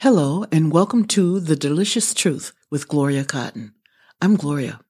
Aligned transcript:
Hello, 0.00 0.44
and 0.52 0.70
welcome 0.70 1.06
to 1.06 1.40
The 1.40 1.56
Delicious 1.56 2.12
Truth 2.12 2.52
with 2.70 2.86
Gloria 2.86 3.24
Cotton. 3.24 3.72
I'm 4.20 4.36
Gloria. 4.36 4.80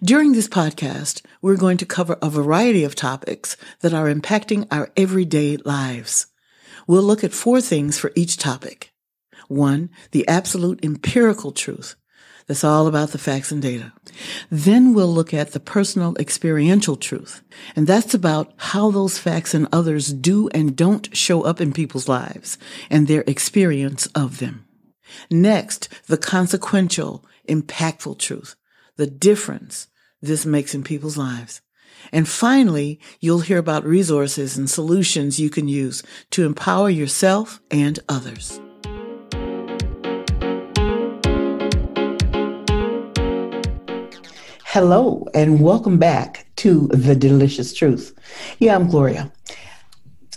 During 0.00 0.30
this 0.30 0.46
podcast, 0.46 1.22
we're 1.42 1.56
going 1.56 1.76
to 1.78 1.84
cover 1.84 2.16
a 2.22 2.30
variety 2.30 2.84
of 2.84 2.94
topics 2.94 3.56
that 3.80 3.92
are 3.92 4.06
impacting 4.06 4.68
our 4.70 4.92
everyday 4.96 5.56
lives. 5.56 6.28
We'll 6.86 7.02
look 7.02 7.24
at 7.24 7.32
four 7.32 7.60
things 7.60 7.98
for 7.98 8.12
each 8.14 8.36
topic. 8.36 8.92
One, 9.48 9.90
the 10.12 10.26
absolute 10.28 10.84
empirical 10.84 11.50
truth. 11.50 11.96
That's 12.48 12.64
all 12.64 12.86
about 12.86 13.10
the 13.10 13.18
facts 13.18 13.52
and 13.52 13.60
data. 13.60 13.92
Then 14.50 14.94
we'll 14.94 15.12
look 15.12 15.34
at 15.34 15.52
the 15.52 15.60
personal 15.60 16.16
experiential 16.18 16.96
truth. 16.96 17.42
And 17.76 17.86
that's 17.86 18.14
about 18.14 18.52
how 18.56 18.90
those 18.90 19.18
facts 19.18 19.52
and 19.52 19.68
others 19.70 20.12
do 20.14 20.48
and 20.48 20.74
don't 20.74 21.14
show 21.14 21.42
up 21.42 21.60
in 21.60 21.74
people's 21.74 22.08
lives 22.08 22.56
and 22.88 23.06
their 23.06 23.22
experience 23.26 24.06
of 24.14 24.38
them. 24.38 24.64
Next, 25.30 25.90
the 26.06 26.16
consequential, 26.16 27.24
impactful 27.48 28.18
truth. 28.18 28.56
The 28.96 29.06
difference 29.06 29.88
this 30.22 30.46
makes 30.46 30.74
in 30.74 30.82
people's 30.82 31.18
lives. 31.18 31.60
And 32.12 32.26
finally, 32.26 32.98
you'll 33.20 33.40
hear 33.40 33.58
about 33.58 33.84
resources 33.84 34.56
and 34.56 34.70
solutions 34.70 35.38
you 35.38 35.50
can 35.50 35.68
use 35.68 36.02
to 36.30 36.46
empower 36.46 36.88
yourself 36.88 37.60
and 37.70 37.98
others. 38.08 38.58
Hello, 44.72 45.26
and 45.32 45.62
welcome 45.62 45.96
back 45.96 46.46
to 46.56 46.88
The 46.88 47.16
Delicious 47.16 47.72
Truth. 47.72 48.14
Yeah, 48.58 48.74
I'm 48.74 48.86
Gloria. 48.86 49.32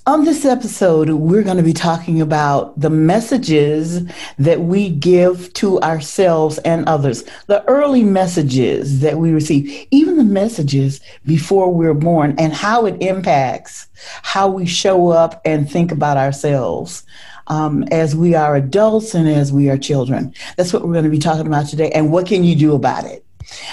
On 0.08 0.24
this 0.24 0.46
episode, 0.46 1.10
we're 1.10 1.44
going 1.44 1.58
to 1.58 1.64
be 1.64 1.74
talking 1.74 2.22
about 2.22 2.80
the 2.80 2.90
messages 2.90 4.10
that 4.40 4.62
we 4.62 4.90
give 4.90 5.52
to 5.56 5.82
ourselves 5.82 6.60
and 6.60 6.88
others, 6.88 7.26
the 7.48 7.62
early 7.66 8.06
messages 8.06 9.02
that 9.02 9.18
we 9.18 9.32
receive, 9.32 9.86
even 9.92 10.16
the 10.16 10.24
messages 10.24 11.02
before 11.26 11.70
we're 11.70 11.94
born, 11.94 12.34
and 12.38 12.54
how 12.54 12.86
it 12.86 13.02
impacts 13.02 13.88
how 14.22 14.48
we 14.48 14.66
show 14.66 15.10
up 15.10 15.42
and 15.44 15.70
think 15.70 15.92
about 15.92 16.16
ourselves. 16.16 17.04
Um, 17.48 17.84
as 17.92 18.16
we 18.16 18.34
are 18.34 18.56
adults 18.56 19.14
and 19.14 19.28
as 19.28 19.52
we 19.52 19.70
are 19.70 19.78
children. 19.78 20.34
That's 20.56 20.72
what 20.72 20.84
we're 20.84 20.94
going 20.94 21.04
to 21.04 21.12
be 21.12 21.20
talking 21.20 21.48
about 21.48 21.68
today. 21.68 21.92
And 21.92 22.10
what 22.10 22.26
can 22.26 22.46
you 22.46 22.56
do 22.56 22.76
about 22.76 23.04
it? 23.04 23.26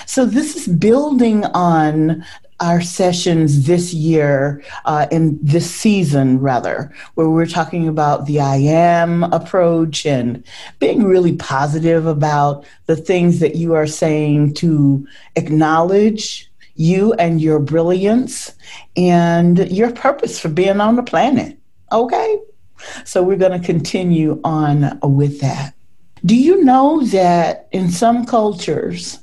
So 0.07 0.25
this 0.25 0.57
is 0.57 0.69
building 0.69 1.45
on 1.47 2.25
our 2.61 2.81
sessions 2.81 3.67
this 3.67 3.95
year, 3.95 4.63
uh, 4.85 5.07
in 5.13 5.39
this 5.41 5.71
season 5.71 6.41
rather, 6.41 6.93
where 7.15 7.31
we're 7.31 7.47
talking 7.47 7.87
about 7.87 8.27
the 8.27 8.41
I 8.41 8.57
am 8.57 9.23
approach 9.25 10.05
and 10.05 10.43
being 10.81 11.05
really 11.05 11.37
positive 11.37 12.07
about 12.07 12.67
the 12.87 12.97
things 12.97 13.39
that 13.41 13.55
you 13.55 13.75
are 13.75 13.87
saying 13.87 14.55
to 14.55 15.07
acknowledge 15.37 16.51
you 16.75 17.13
and 17.15 17.41
your 17.41 17.61
brilliance 17.61 18.55
and 18.97 19.71
your 19.71 19.93
purpose 19.93 20.41
for 20.41 20.49
being 20.49 20.81
on 20.81 20.97
the 20.97 21.03
planet. 21.03 21.59
Okay? 21.93 22.39
So 23.05 23.23
we're 23.23 23.37
going 23.37 23.61
to 23.61 23.65
continue 23.65 24.41
on 24.45 24.99
with 25.03 25.41
that. 25.41 25.75
Do 26.25 26.37
you 26.37 26.65
know 26.65 27.05
that 27.07 27.69
in 27.71 27.91
some 27.91 28.27
cultures, 28.27 29.21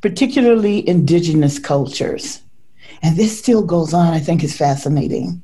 particularly 0.00 0.86
indigenous 0.88 1.58
cultures. 1.58 2.42
And 3.02 3.16
this 3.16 3.38
still 3.38 3.62
goes 3.62 3.92
on, 3.92 4.12
I 4.12 4.20
think 4.20 4.42
is 4.42 4.56
fascinating. 4.56 5.42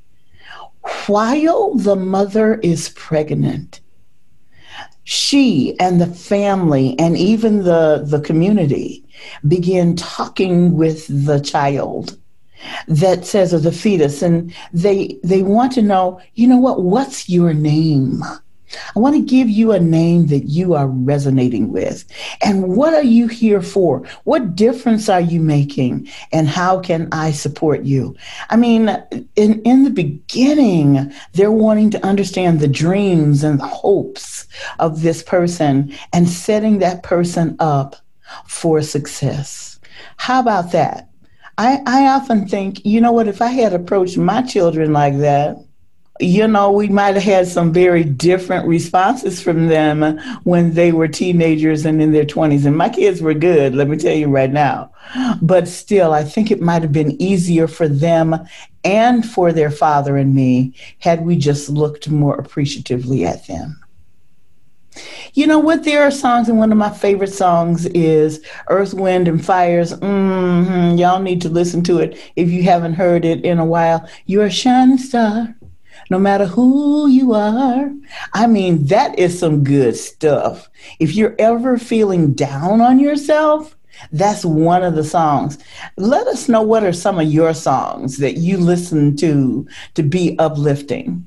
While 1.07 1.75
the 1.75 1.97
mother 1.97 2.57
is 2.57 2.89
pregnant, 2.91 3.81
she 5.05 5.79
and 5.79 6.01
the 6.01 6.07
family 6.07 6.99
and 6.99 7.17
even 7.17 7.65
the, 7.65 8.03
the 8.05 8.21
community 8.21 9.05
begin 9.47 9.97
talking 9.97 10.77
with 10.77 11.07
the 11.27 11.41
child 11.41 12.19
that 12.87 13.25
says 13.25 13.53
of 13.53 13.65
the 13.65 13.73
fetus 13.73 14.23
and 14.23 14.55
they 14.73 15.19
they 15.25 15.43
want 15.43 15.73
to 15.73 15.83
know 15.83 16.21
you 16.35 16.47
know 16.47 16.57
what 16.57 16.83
what's 16.83 17.29
your 17.29 17.53
name 17.53 18.23
I 18.95 18.99
want 18.99 19.17
to 19.17 19.23
give 19.23 19.49
you 19.49 19.73
a 19.73 19.81
name 19.81 20.27
that 20.29 20.45
you 20.45 20.75
are 20.75 20.89
resonating 20.89 21.73
with. 21.73 22.05
And 22.43 22.77
what 22.77 22.95
are 22.95 23.03
you 23.03 23.29
here 23.29 23.63
for? 23.63 24.07
What 24.25 24.55
difference 24.55 25.09
are 25.09 25.21
you 25.21 25.41
making? 25.41 26.09
And 26.33 26.49
how 26.49 26.81
can 26.81 27.09
I 27.13 27.33
support 27.33 27.83
you? 27.83 28.17
I 28.51 28.57
mean, 28.57 28.89
in, 29.37 29.63
in 29.63 29.85
the 29.85 29.91
beginning, 29.91 31.13
they're 31.33 31.53
wanting 31.53 31.91
to 31.91 32.07
understand 32.07 32.61
the 32.61 32.69
dreams 32.69 33.45
and 33.45 33.59
the 33.59 33.67
hopes 33.67 34.47
of 34.79 35.03
this 35.03 35.23
person 35.23 35.95
and 36.13 36.29
setting 36.29 36.79
that 36.79 37.03
person 37.03 37.57
up 37.59 37.97
for 38.47 38.81
success. 38.83 39.81
How 40.17 40.41
about 40.41 40.73
that? 40.73 41.09
I, 41.59 41.83
I 41.87 42.07
often 42.09 42.49
think, 42.49 42.85
you 42.85 43.01
know 43.01 43.13
what, 43.13 43.29
if 43.29 43.43
I 43.43 43.49
had 43.49 43.73
approached 43.73 44.17
my 44.17 44.43
children 44.43 44.93
like 44.93 45.19
that, 45.19 45.57
you 46.23 46.47
know, 46.47 46.71
we 46.71 46.89
might 46.89 47.15
have 47.15 47.25
had 47.25 47.49
some 47.49 47.73
very 47.73 48.05
different 48.05 48.67
responses 48.67 49.43
from 49.43 49.69
them 49.69 50.19
when 50.45 50.75
they 50.75 50.93
were 50.93 51.09
teenagers 51.09 51.85
and 51.85 52.01
in 52.01 52.13
their 52.13 52.25
20s. 52.25 52.65
And 52.65 52.77
my 52.77 52.89
kids 52.89 53.21
were 53.21 53.35
good, 53.35 53.75
let 53.75 53.89
me 53.89 53.97
tell 53.97 54.15
you 54.15 54.29
right 54.29 54.51
now. 54.51 54.93
But 55.43 55.69
still, 55.69 56.13
I 56.13 56.25
think 56.25 56.51
it 56.51 56.61
might 56.61 56.83
have 56.83 56.93
been 56.93 57.21
easier 57.21 57.67
for 57.67 57.89
them 57.89 58.37
and 58.85 59.25
for 59.25 59.53
their 59.53 59.71
father 59.71 60.17
and 60.17 60.35
me 60.35 60.75
had 60.99 61.25
we 61.25 61.37
just 61.37 61.69
looked 61.69 62.09
more 62.09 62.35
appreciatively 62.37 63.25
at 63.25 63.47
them. 63.47 63.79
You 65.35 65.47
know 65.47 65.59
what? 65.59 65.85
There 65.85 66.03
are 66.03 66.11
songs, 66.11 66.51
and 66.51 66.59
one 66.59 66.71
of 66.71 66.77
my 66.77 66.91
favorite 66.91 67.33
songs 67.33 67.87
is 67.87 68.45
Earth, 68.69 68.93
Wind, 68.93 69.27
and 69.27 69.43
Fire's. 69.43 69.95
Mm-hmm. 69.95 70.99
Y'all 70.99 71.23
need 71.23 71.41
to 71.43 71.49
listen 71.49 71.83
to 71.85 71.99
it 71.99 72.19
if 72.37 72.51
you 72.51 72.63
haven't 72.65 72.95
heard 72.95 73.25
it 73.25 73.43
in 73.43 73.59
a 73.59 73.65
while. 73.65 74.07
You're 74.27 74.45
a 74.45 74.51
shining 74.51 74.99
star 74.99 75.55
no 76.11 76.19
matter 76.19 76.47
who 76.47 77.09
you 77.09 77.33
are. 77.33 77.91
I 78.33 78.47
mean, 78.47 78.87
that 78.87 79.19
is 79.19 79.39
some 79.39 79.65
good 79.65 79.97
stuff. 79.97 80.69
If 80.99 81.15
you're 81.15 81.37
ever 81.39 81.79
feeling 81.79 82.35
down 82.35 82.81
on 82.81 82.99
yourself, 82.99 83.77
that's 84.11 84.45
one 84.45 84.83
of 84.83 84.95
the 84.95 85.05
songs. 85.05 85.59
Let 85.97 86.27
us 86.27 86.49
know 86.49 86.63
what 86.63 86.85
are 86.85 86.93
some 86.93 87.19
of 87.19 87.31
your 87.31 87.55
songs 87.55 88.19
that 88.19 88.37
you 88.37 88.57
listen 88.59 89.17
to 89.17 89.67
to 89.95 90.03
be 90.03 90.37
uplifting. 90.39 91.27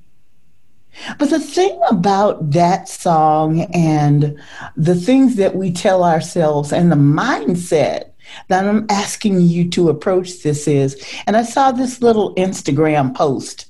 But 1.20 1.30
the 1.30 1.40
thing 1.40 1.80
about 1.90 2.52
that 2.52 2.88
song 2.88 3.62
and 3.74 4.40
the 4.78 4.96
things 4.96 5.36
that 5.36 5.56
we 5.56 5.72
tell 5.72 6.04
ourselves 6.04 6.72
and 6.72 6.92
the 6.92 6.96
mindset 6.96 8.12
that 8.48 8.66
I'm 8.66 8.86
asking 8.90 9.42
you 9.42 9.70
to 9.72 9.90
approach 9.90 10.42
this 10.42 10.68
is, 10.68 11.02
and 11.28 11.36
I 11.36 11.44
saw 11.44 11.72
this 11.72 12.02
little 12.02 12.34
Instagram 12.36 13.14
post 13.14 13.68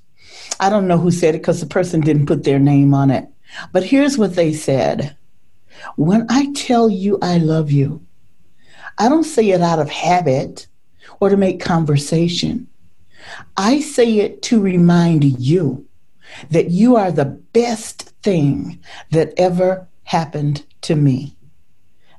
I 0.59 0.69
don't 0.69 0.87
know 0.87 0.97
who 0.97 1.11
said 1.11 1.35
it 1.35 1.39
because 1.39 1.59
the 1.59 1.65
person 1.65 2.01
didn't 2.01 2.27
put 2.27 2.43
their 2.43 2.59
name 2.59 2.93
on 2.93 3.11
it. 3.11 3.27
But 3.71 3.83
here's 3.83 4.17
what 4.17 4.35
they 4.35 4.53
said 4.53 5.15
When 5.95 6.25
I 6.29 6.51
tell 6.53 6.89
you 6.89 7.17
I 7.21 7.37
love 7.37 7.71
you, 7.71 8.05
I 8.97 9.09
don't 9.09 9.23
say 9.23 9.49
it 9.49 9.61
out 9.61 9.79
of 9.79 9.89
habit 9.89 10.67
or 11.19 11.29
to 11.29 11.37
make 11.37 11.59
conversation. 11.59 12.67
I 13.57 13.79
say 13.79 14.19
it 14.19 14.41
to 14.43 14.61
remind 14.61 15.23
you 15.39 15.87
that 16.51 16.69
you 16.69 16.95
are 16.95 17.11
the 17.11 17.25
best 17.25 18.13
thing 18.23 18.79
that 19.11 19.33
ever 19.37 19.87
happened 20.03 20.65
to 20.81 20.95
me. 20.95 21.35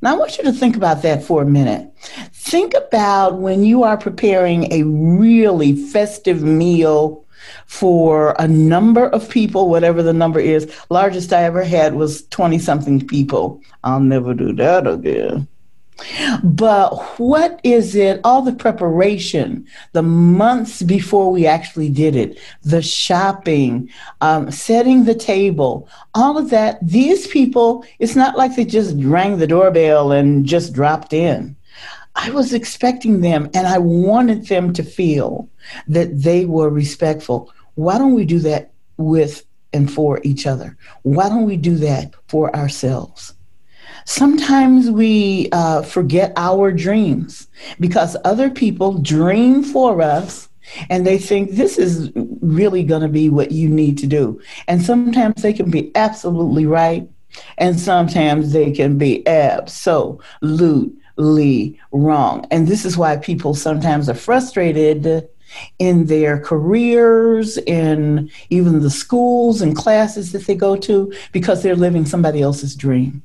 Now, 0.03 0.14
I 0.14 0.19
want 0.19 0.37
you 0.37 0.44
to 0.44 0.53
think 0.53 0.76
about 0.76 1.03
that 1.03 1.22
for 1.22 1.43
a 1.43 1.47
minute. 1.47 1.91
Think 2.32 2.75
about 2.75 3.38
when 3.38 3.64
you 3.64 3.82
are 3.82 3.97
preparing 3.97 4.72
a 4.72 4.82
really 4.84 5.75
festive 5.75 6.43
meal 6.43 7.25
for 7.66 8.34
a 8.38 8.48
number 8.48 9.08
of 9.08 9.28
people, 9.28 9.68
whatever 9.68 10.02
the 10.02 10.12
number 10.12 10.40
is. 10.40 10.72
Largest 10.90 11.32
I 11.32 11.44
ever 11.44 11.64
had 11.64 11.94
was 11.94 12.26
20 12.28 12.58
something 12.58 13.06
people. 13.06 13.60
I'll 13.84 14.00
never 14.00 14.34
do 14.34 14.52
that 14.54 14.87
again. 14.87 15.48
But 16.43 16.94
what 17.19 17.60
is 17.64 17.94
it? 17.94 18.20
All 18.22 18.43
the 18.43 18.52
preparation, 18.52 19.66
the 19.93 20.02
months 20.02 20.82
before 20.82 21.32
we 21.32 21.46
actually 21.46 21.88
did 21.88 22.14
it, 22.14 22.38
the 22.62 22.82
shopping, 22.82 23.88
um, 24.20 24.50
setting 24.50 25.04
the 25.04 25.14
table, 25.14 25.88
all 26.14 26.37
of 26.37 26.50
that. 26.50 26.78
These 26.87 27.28
people, 27.28 27.84
it's 27.99 28.16
not 28.16 28.37
like 28.37 28.56
they 28.56 28.64
just 28.64 28.94
rang 28.99 29.38
the 29.38 29.46
doorbell 29.46 30.12
and 30.12 30.44
just 30.44 30.75
dropped 30.75 31.12
in. 31.12 31.56
I 32.16 32.30
was 32.30 32.54
expecting 32.54 33.20
them 33.20 33.50
and 33.54 33.66
I 33.66 33.78
wanted 33.78 34.46
them 34.46 34.72
to 34.72 34.82
feel 34.82 35.48
that 35.86 36.22
they 36.22 36.46
were 36.46 36.70
respectful. 36.70 37.52
Why 37.74 37.98
don't 37.98 38.14
we 38.14 38.24
do 38.24 38.38
that 38.40 38.72
with 38.96 39.44
and 39.72 39.92
for 39.92 40.20
each 40.24 40.46
other? 40.46 40.76
Why 41.02 41.28
don't 41.28 41.44
we 41.44 41.58
do 41.58 41.76
that 41.76 42.14
for 42.28 42.54
ourselves? 42.56 43.34
Sometimes 44.06 44.90
we 44.90 45.48
uh, 45.52 45.82
forget 45.82 46.32
our 46.36 46.72
dreams 46.72 47.48
because 47.80 48.16
other 48.24 48.48
people 48.48 48.98
dream 48.98 49.62
for 49.62 50.00
us 50.00 50.48
and 50.88 51.06
they 51.06 51.18
think 51.18 51.50
this 51.50 51.76
is 51.76 52.10
really 52.40 52.82
going 52.82 53.02
to 53.02 53.08
be 53.08 53.28
what 53.28 53.52
you 53.52 53.68
need 53.68 53.98
to 53.98 54.06
do. 54.06 54.40
And 54.68 54.80
sometimes 54.80 55.42
they 55.42 55.52
can 55.52 55.70
be 55.70 55.94
absolutely 55.94 56.66
right. 56.66 57.08
and 57.58 57.78
sometimes 57.78 58.52
they 58.52 58.72
can 58.72 58.96
be 58.96 59.26
absolutely 59.26 60.92
wrong. 61.18 62.46
And 62.50 62.68
this 62.68 62.84
is 62.84 62.96
why 62.96 63.16
people 63.16 63.54
sometimes 63.54 64.08
are 64.08 64.14
frustrated 64.14 65.28
in 65.78 66.06
their 66.06 66.40
careers, 66.40 67.56
in 67.58 68.30
even 68.50 68.80
the 68.80 68.90
schools 68.90 69.60
and 69.60 69.76
classes 69.76 70.32
that 70.32 70.46
they 70.46 70.54
go 70.54 70.76
to, 70.76 71.12
because 71.32 71.62
they're 71.62 71.76
living 71.76 72.04
somebody 72.04 72.42
else's 72.42 72.74
dream. 72.74 73.22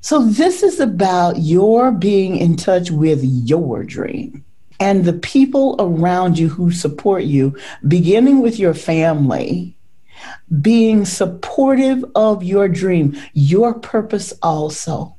So, 0.00 0.24
this 0.24 0.62
is 0.62 0.78
about 0.78 1.38
your 1.38 1.90
being 1.90 2.36
in 2.36 2.56
touch 2.56 2.90
with 2.90 3.20
your 3.22 3.82
dream 3.82 4.44
and 4.80 5.04
the 5.04 5.14
people 5.14 5.76
around 5.78 6.38
you 6.38 6.48
who 6.48 6.70
support 6.70 7.24
you, 7.24 7.56
beginning 7.86 8.40
with 8.40 8.58
your 8.58 8.74
family, 8.74 9.76
being 10.60 11.04
supportive 11.04 12.04
of 12.14 12.42
your 12.42 12.68
dream, 12.68 13.16
your 13.32 13.74
purpose 13.74 14.32
also. 14.42 15.16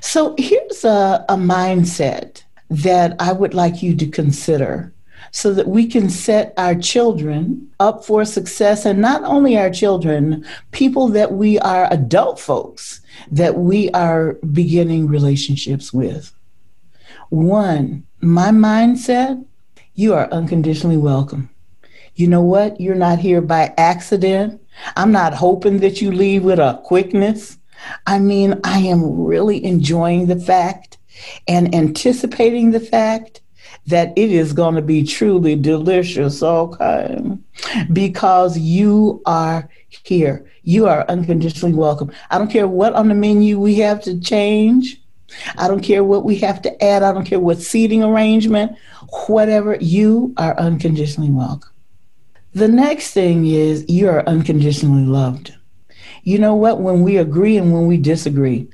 So, 0.00 0.34
here's 0.38 0.84
a, 0.84 1.24
a 1.28 1.36
mindset 1.36 2.42
that 2.70 3.16
I 3.20 3.32
would 3.32 3.54
like 3.54 3.82
you 3.82 3.94
to 3.96 4.06
consider 4.06 4.92
so 5.30 5.52
that 5.52 5.68
we 5.68 5.86
can 5.86 6.08
set 6.08 6.54
our 6.56 6.74
children 6.74 7.68
up 7.80 8.04
for 8.04 8.24
success 8.24 8.84
and 8.84 9.00
not 9.00 9.22
only 9.24 9.58
our 9.58 9.70
children, 9.70 10.44
people 10.72 11.08
that 11.08 11.32
we 11.32 11.58
are 11.58 11.92
adult 11.92 12.40
folks 12.40 13.00
that 13.30 13.56
we 13.56 13.90
are 13.90 14.34
beginning 14.52 15.06
relationships 15.08 15.92
with. 15.92 16.32
One, 17.28 18.06
my 18.20 18.48
mindset, 18.48 19.44
you 19.94 20.14
are 20.14 20.30
unconditionally 20.30 20.96
welcome. 20.96 21.50
You 22.14 22.28
know 22.28 22.40
what? 22.40 22.80
You're 22.80 22.94
not 22.94 23.18
here 23.18 23.40
by 23.40 23.74
accident. 23.76 24.62
I'm 24.96 25.12
not 25.12 25.34
hoping 25.34 25.80
that 25.80 26.00
you 26.00 26.12
leave 26.12 26.44
with 26.44 26.58
a 26.58 26.80
quickness. 26.84 27.58
I 28.06 28.18
mean, 28.18 28.60
I 28.64 28.78
am 28.80 29.24
really 29.24 29.64
enjoying 29.64 30.26
the 30.26 30.38
fact 30.38 30.98
and 31.48 31.74
anticipating 31.74 32.70
the 32.70 32.80
fact 32.80 33.40
that 33.86 34.12
it 34.16 34.32
is 34.32 34.52
going 34.52 34.74
to 34.74 34.82
be 34.82 35.04
truly 35.04 35.54
delicious, 35.54 36.42
okay? 36.42 37.20
Because 37.92 38.58
you 38.58 39.22
are 39.26 39.68
here. 40.04 40.50
You 40.64 40.86
are 40.86 41.04
unconditionally 41.08 41.74
welcome. 41.74 42.10
I 42.30 42.38
don't 42.38 42.50
care 42.50 42.68
what 42.68 42.94
on 42.94 43.08
the 43.08 43.14
menu 43.14 43.60
we 43.60 43.76
have 43.76 44.02
to 44.02 44.18
change. 44.20 45.00
I 45.56 45.68
don't 45.68 45.82
care 45.82 46.04
what 46.04 46.24
we 46.24 46.36
have 46.36 46.62
to 46.62 46.84
add. 46.84 47.02
I 47.02 47.12
don't 47.12 47.24
care 47.24 47.40
what 47.40 47.60
seating 47.60 48.02
arrangement, 48.02 48.76
whatever. 49.26 49.76
You 49.80 50.34
are 50.36 50.58
unconditionally 50.58 51.30
welcome. 51.30 51.70
The 52.54 52.68
next 52.68 53.12
thing 53.12 53.46
is 53.46 53.84
you 53.88 54.08
are 54.08 54.26
unconditionally 54.26 55.04
loved. 55.04 55.55
You 56.26 56.40
know 56.40 56.56
what? 56.56 56.80
When 56.80 57.04
we 57.04 57.18
agree 57.18 57.56
and 57.56 57.72
when 57.72 57.86
we 57.86 57.96
disagree, 57.98 58.68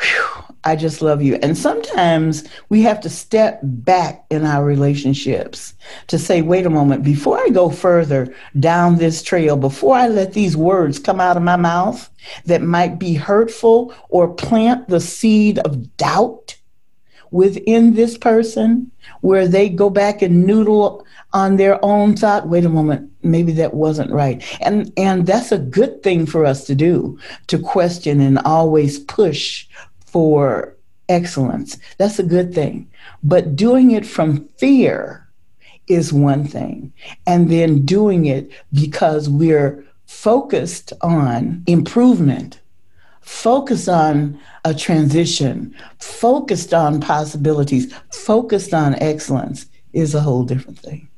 whew, 0.00 0.44
I 0.64 0.76
just 0.76 1.02
love 1.02 1.20
you. 1.20 1.34
And 1.42 1.56
sometimes 1.56 2.48
we 2.70 2.80
have 2.80 3.02
to 3.02 3.10
step 3.10 3.60
back 3.62 4.24
in 4.30 4.46
our 4.46 4.64
relationships 4.64 5.74
to 6.06 6.18
say, 6.18 6.40
wait 6.40 6.64
a 6.64 6.70
moment, 6.70 7.02
before 7.02 7.38
I 7.38 7.50
go 7.50 7.68
further 7.68 8.34
down 8.58 8.96
this 8.96 9.22
trail, 9.22 9.58
before 9.58 9.94
I 9.94 10.08
let 10.08 10.32
these 10.32 10.56
words 10.56 10.98
come 10.98 11.20
out 11.20 11.36
of 11.36 11.42
my 11.42 11.56
mouth 11.56 12.08
that 12.46 12.62
might 12.62 12.98
be 12.98 13.12
hurtful 13.12 13.94
or 14.08 14.32
plant 14.32 14.88
the 14.88 15.00
seed 15.00 15.58
of 15.58 15.98
doubt 15.98 16.56
within 17.30 17.94
this 17.94 18.18
person, 18.18 18.90
where 19.20 19.46
they 19.46 19.68
go 19.68 19.90
back 19.90 20.22
and 20.22 20.46
noodle 20.46 21.06
on 21.32 21.56
their 21.56 21.82
own 21.84 22.16
thought 22.16 22.48
wait 22.48 22.64
a 22.64 22.68
moment 22.68 23.08
maybe 23.22 23.52
that 23.52 23.72
wasn't 23.72 24.10
right 24.10 24.42
and 24.62 24.92
and 24.96 25.28
that's 25.28 25.52
a 25.52 25.58
good 25.58 26.02
thing 26.02 26.26
for 26.26 26.44
us 26.44 26.64
to 26.64 26.74
do 26.74 27.16
to 27.46 27.56
question 27.56 28.20
and 28.20 28.36
always 28.40 28.98
push 28.98 29.68
for 30.06 30.74
excellence. 31.10 31.76
That's 31.98 32.18
a 32.18 32.24
good 32.24 32.54
thing. 32.54 32.88
But 33.22 33.56
doing 33.56 33.90
it 33.90 34.06
from 34.06 34.48
fear 34.56 35.28
is 35.88 36.12
one 36.12 36.46
thing. 36.46 36.92
And 37.26 37.50
then 37.50 37.84
doing 37.84 38.26
it 38.26 38.50
because 38.72 39.28
we're 39.28 39.84
focused 40.06 40.92
on 41.02 41.62
improvement, 41.66 42.59
focused 43.30 43.88
on 43.88 44.38
a 44.64 44.74
transition, 44.74 45.74
focused 45.98 46.74
on 46.74 47.00
possibilities, 47.00 47.94
focused 48.10 48.74
on 48.74 48.94
excellence 48.96 49.66
is 49.92 50.14
a 50.14 50.20
whole 50.20 50.42
different 50.42 50.78
thing. 50.78 51.08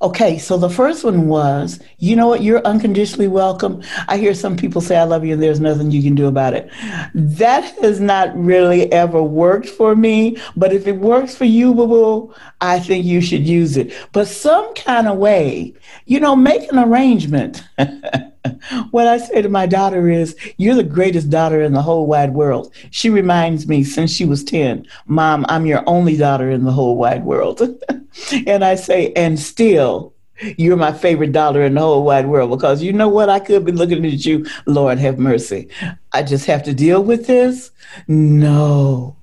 Okay, 0.00 0.38
so 0.38 0.56
the 0.56 0.70
first 0.70 1.04
one 1.04 1.26
was, 1.26 1.80
you 1.98 2.14
know 2.14 2.28
what, 2.28 2.42
you're 2.42 2.64
unconditionally 2.64 3.26
welcome. 3.26 3.82
I 4.06 4.16
hear 4.16 4.32
some 4.32 4.56
people 4.56 4.80
say, 4.80 4.96
I 4.96 5.02
love 5.02 5.24
you, 5.24 5.32
and 5.32 5.42
there's 5.42 5.58
nothing 5.58 5.90
you 5.90 6.02
can 6.02 6.14
do 6.14 6.28
about 6.28 6.54
it. 6.54 6.70
That 7.12 7.64
has 7.82 8.00
not 8.00 8.34
really 8.38 8.90
ever 8.92 9.20
worked 9.20 9.68
for 9.68 9.96
me, 9.96 10.38
but 10.56 10.72
if 10.72 10.86
it 10.86 10.98
works 10.98 11.34
for 11.34 11.44
you, 11.44 11.74
boo 11.74 11.88
boo, 11.88 12.34
I 12.60 12.78
think 12.78 13.04
you 13.04 13.20
should 13.20 13.46
use 13.46 13.76
it. 13.76 13.92
But 14.12 14.28
some 14.28 14.72
kind 14.74 15.08
of 15.08 15.18
way, 15.18 15.74
you 16.06 16.20
know, 16.20 16.36
make 16.36 16.70
an 16.72 16.78
arrangement. 16.78 17.64
what 18.90 19.06
I 19.06 19.18
say 19.18 19.42
to 19.42 19.48
my 19.48 19.66
daughter 19.66 20.08
is, 20.08 20.36
You're 20.56 20.74
the 20.74 20.82
greatest 20.82 21.30
daughter 21.30 21.62
in 21.62 21.72
the 21.72 21.82
whole 21.82 22.06
wide 22.06 22.34
world. 22.34 22.72
She 22.90 23.10
reminds 23.10 23.66
me 23.66 23.84
since 23.84 24.10
she 24.10 24.24
was 24.24 24.44
10, 24.44 24.86
Mom, 25.06 25.44
I'm 25.48 25.66
your 25.66 25.82
only 25.86 26.16
daughter 26.16 26.50
in 26.50 26.64
the 26.64 26.72
whole 26.72 26.96
wide 26.96 27.24
world. 27.24 27.60
and 28.46 28.64
I 28.64 28.74
say, 28.74 29.12
And 29.14 29.38
still, 29.38 30.14
you're 30.56 30.76
my 30.76 30.92
favorite 30.92 31.32
daughter 31.32 31.62
in 31.64 31.74
the 31.74 31.80
whole 31.80 32.04
wide 32.04 32.26
world 32.26 32.50
because 32.50 32.82
you 32.82 32.92
know 32.92 33.08
what? 33.08 33.28
I 33.28 33.40
could 33.40 33.64
be 33.64 33.72
looking 33.72 34.04
at 34.06 34.24
you, 34.24 34.46
Lord 34.66 34.98
have 34.98 35.18
mercy. 35.18 35.68
I 36.12 36.22
just 36.22 36.46
have 36.46 36.62
to 36.64 36.74
deal 36.74 37.02
with 37.02 37.26
this? 37.26 37.70
No. 38.06 39.16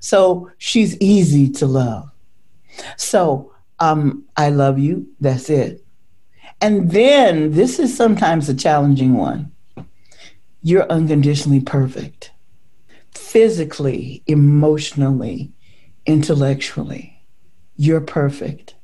So 0.00 0.50
she's 0.58 0.98
easy 0.98 1.50
to 1.50 1.66
love. 1.66 2.10
So 2.96 3.52
um, 3.80 4.24
I 4.36 4.48
love 4.48 4.78
you. 4.78 5.08
That's 5.20 5.50
it. 5.50 5.81
And 6.62 6.92
then 6.92 7.52
this 7.52 7.80
is 7.80 7.94
sometimes 7.94 8.48
a 8.48 8.54
challenging 8.54 9.14
one. 9.14 9.50
You're 10.62 10.88
unconditionally 10.88 11.60
perfect, 11.60 12.30
physically, 13.12 14.22
emotionally, 14.28 15.50
intellectually. 16.06 17.20
You're 17.74 18.00
perfect. 18.00 18.76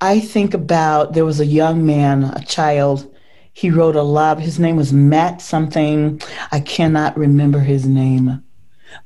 I 0.00 0.20
think 0.20 0.54
about 0.54 1.12
there 1.12 1.24
was 1.24 1.40
a 1.40 1.46
young 1.46 1.84
man, 1.84 2.22
a 2.22 2.44
child. 2.44 3.12
He 3.52 3.68
wrote 3.68 3.96
a 3.96 4.02
lot. 4.02 4.38
His 4.38 4.60
name 4.60 4.76
was 4.76 4.92
Matt 4.92 5.42
something. 5.42 6.22
I 6.52 6.60
cannot 6.60 7.18
remember 7.18 7.58
his 7.58 7.84
name. 7.84 8.44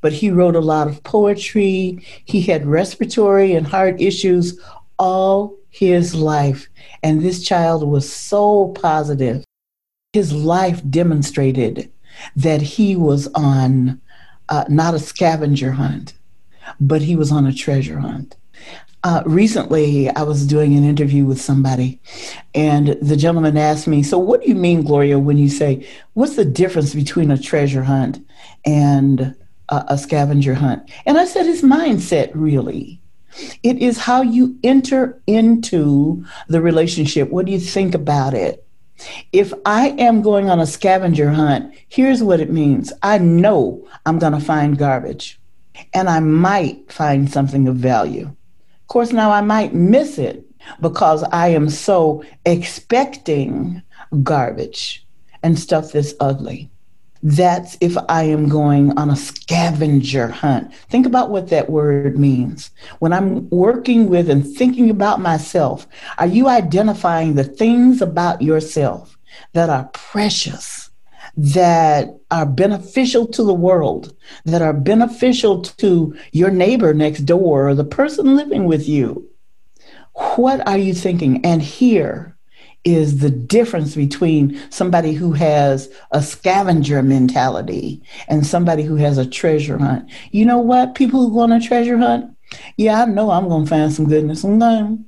But 0.03 0.13
he 0.13 0.31
wrote 0.31 0.55
a 0.55 0.61
lot 0.61 0.87
of 0.87 1.03
poetry. 1.03 2.05
He 2.27 2.43
had 2.43 2.67
respiratory 2.67 3.55
and 3.55 3.67
heart 3.67 4.03
issues 4.03 4.61
all 4.99 5.57
his 5.75 6.15
life. 6.15 6.69
And 7.03 7.21
this 7.21 7.43
child 7.43 7.87
was 7.87 8.11
so 8.11 8.69
positive. 8.69 9.45
His 10.13 10.33
life 10.33 10.81
demonstrated 10.89 11.91
that 12.37 12.63
he 12.63 12.95
was 12.95 13.27
on 13.35 14.01
uh, 14.49 14.65
not 14.69 14.95
a 14.95 15.01
scavenger 15.01 15.73
hunt, 15.73 16.15
but 16.81 17.03
he 17.03 17.17
was 17.17 17.33
on 17.33 17.45
a 17.45 17.53
treasure 17.53 17.99
hunt. 17.99 18.37
Uh, 19.03 19.25
recently, 19.27 20.09
I 20.11 20.23
was 20.23 20.47
doing 20.47 20.77
an 20.77 20.85
interview 20.85 21.25
with 21.25 21.41
somebody, 21.41 22.01
and 22.55 22.97
the 23.03 23.17
gentleman 23.17 23.59
asked 23.59 23.89
me, 23.89 24.05
So, 24.05 24.17
what 24.17 24.43
do 24.43 24.49
you 24.49 24.55
mean, 24.55 24.83
Gloria, 24.83 25.19
when 25.19 25.39
you 25.39 25.49
say, 25.49 25.87
what's 26.15 26.37
the 26.37 26.45
difference 26.45 26.95
between 26.95 27.33
a 27.33 27.37
treasure 27.37 27.83
hunt 27.83 28.25
and 28.65 29.35
a, 29.69 29.85
a 29.89 29.99
scavenger 29.99 30.55
hunt? 30.55 30.89
And 31.05 31.19
I 31.19 31.25
said, 31.25 31.47
His 31.47 31.63
mindset, 31.63 32.31
really. 32.33 33.01
It 33.63 33.79
is 33.79 33.99
how 33.99 34.23
you 34.23 34.57
enter 34.63 35.21
into 35.27 36.25
the 36.49 36.61
relationship. 36.61 37.31
What 37.31 37.47
do 37.47 37.53
you 37.53 37.61
think 37.61 37.95
about 37.95 38.35
it? 38.35 38.67
If 39.33 39.53
I 39.67 39.89
am 39.99 40.23
going 40.23 40.51
on 40.51 40.61
a 40.61 40.67
scavenger 40.67 41.31
hunt, 41.31 41.75
here's 41.89 42.23
what 42.23 42.41
it 42.41 42.51
means 42.51 42.93
I 43.03 43.19
know 43.19 43.87
I'm 44.07 44.19
going 44.19 44.33
to 44.33 44.41
find 44.41 44.79
garbage 44.79 45.41
and 45.93 46.09
I 46.09 46.21
might 46.21 46.93
find 46.93 47.31
something 47.31 47.67
of 47.67 47.77
value. 47.77 48.27
Of 48.27 48.87
course, 48.89 49.13
now 49.13 49.31
I 49.31 49.41
might 49.41 49.75
miss 49.75 50.19
it 50.19 50.45
because 50.81 51.23
I 51.25 51.49
am 51.49 51.69
so 51.69 52.25
expecting 52.47 53.83
garbage 54.23 55.05
and 55.43 55.59
stuff 55.59 55.93
that's 55.93 56.15
ugly. 56.21 56.71
That's 57.27 57.79
if 57.81 57.97
I 58.11 58.25
am 58.25 58.51
going 58.51 58.99
on 58.99 59.09
a 59.09 59.17
scavenger 59.17 60.29
hunt. 60.29 60.75
Think 60.91 61.07
about 61.07 61.31
what 61.31 61.49
that 61.49 61.71
word 61.71 62.19
means. 62.19 62.71
When 62.99 63.15
I'm 63.15 63.49
working 63.49 64.11
with 64.11 64.29
and 64.29 64.47
thinking 64.47 64.91
about 64.91 65.23
myself, 65.23 65.89
are 66.19 66.27
you 66.27 66.49
identifying 66.49 67.35
the 67.35 67.45
things 67.45 68.03
about 68.03 68.43
yourself 68.43 69.17
that 69.55 69.71
are 69.71 69.89
precious, 69.95 70.91
that 71.35 72.15
are 72.31 72.45
beneficial 72.45 73.27
to 73.29 73.43
the 73.43 73.55
world, 73.55 74.15
that 74.45 74.61
are 74.61 74.75
beneficial 74.75 75.63
to 75.63 76.15
your 76.33 76.51
neighbor 76.51 76.93
next 76.93 77.21
door 77.21 77.71
or 77.71 77.75
the 77.75 77.85
person 77.85 78.37
living 78.37 78.67
with 78.67 78.87
you? 78.87 79.31
What 80.37 80.69
are 80.69 80.79
you 80.79 80.93
thinking? 80.93 81.43
And 81.43 81.63
here 81.63 82.34
is 82.85 83.19
the 83.21 83.31
difference 83.31 83.95
between 83.95 84.61
somebody 84.71 85.13
who 85.13 85.33
has 85.33 85.91
a 86.11 86.23
scavenger 86.23 87.03
mentality 87.03 88.03
and 88.29 88.47
somebody 88.47 88.83
who 88.83 88.97
has 88.97 89.19
a 89.19 89.27
treasure 89.27 89.79
hunt. 89.79 90.11
You 90.33 90.45
know 90.45 90.59
what? 90.59 90.95
People 90.95 91.21
who 91.21 91.35
go 91.35 91.41
on 91.41 91.53
a 91.53 91.61
treasure 91.61 91.99
hunt, 91.99 92.37
yeah, 92.77 93.03
I 93.03 93.05
know 93.07 93.31
I'm 93.31 93.49
going 93.49 93.65
to 93.65 93.71
find 93.71 93.93
some 93.93 94.07
goodness. 94.07 94.45
I'm 94.45 94.59
going, 94.59 95.05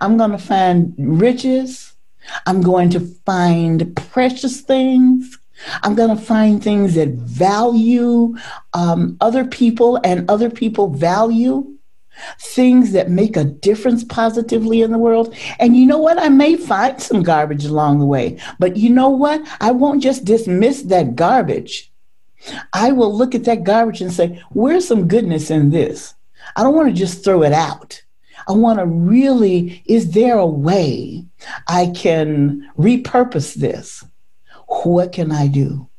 I'm 0.00 0.16
going 0.16 0.32
to 0.32 0.38
find 0.38 0.94
riches. 0.98 1.92
I'm 2.46 2.60
going 2.62 2.90
to 2.90 3.00
find 3.00 3.96
precious 3.96 4.60
things. 4.60 5.38
I'm 5.82 5.94
going 5.94 6.16
to 6.16 6.22
find 6.22 6.62
things 6.62 6.94
that 6.94 7.08
value 7.10 8.34
um, 8.72 9.16
other 9.20 9.44
people 9.44 10.00
and 10.04 10.28
other 10.30 10.50
people 10.50 10.88
value 10.88 11.76
things 12.40 12.92
that 12.92 13.10
make 13.10 13.36
a 13.36 13.44
difference 13.44 14.04
positively 14.04 14.82
in 14.82 14.92
the 14.92 14.98
world. 14.98 15.34
And 15.58 15.76
you 15.76 15.86
know 15.86 15.98
what? 15.98 16.18
I 16.18 16.28
may 16.28 16.56
find 16.56 17.00
some 17.00 17.22
garbage 17.22 17.64
along 17.64 17.98
the 17.98 18.06
way, 18.06 18.38
but 18.58 18.76
you 18.76 18.90
know 18.90 19.08
what? 19.08 19.42
I 19.60 19.70
won't 19.70 20.02
just 20.02 20.24
dismiss 20.24 20.82
that 20.82 21.16
garbage. 21.16 21.92
I 22.72 22.92
will 22.92 23.14
look 23.14 23.34
at 23.34 23.44
that 23.44 23.64
garbage 23.64 24.00
and 24.00 24.12
say, 24.12 24.42
where's 24.50 24.88
some 24.88 25.08
goodness 25.08 25.50
in 25.50 25.70
this? 25.70 26.14
I 26.56 26.62
don't 26.62 26.74
want 26.74 26.88
to 26.88 26.94
just 26.94 27.22
throw 27.22 27.42
it 27.42 27.52
out. 27.52 28.02
I 28.48 28.52
want 28.52 28.78
to 28.78 28.86
really, 28.86 29.82
is 29.84 30.12
there 30.12 30.38
a 30.38 30.46
way 30.46 31.26
I 31.68 31.88
can 31.94 32.70
repurpose 32.78 33.54
this? 33.54 34.02
What 34.66 35.12
can 35.12 35.30
I 35.30 35.48
do? 35.48 35.89